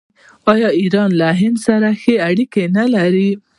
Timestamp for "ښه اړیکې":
2.01-2.63